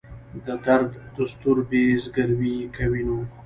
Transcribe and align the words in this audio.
د 0.45 0.47
درد 0.65 0.91
دستور 1.15 1.57
به 1.69 1.81
زګیروی 2.03 2.55
کوي 2.77 3.01
نو. 3.07 3.19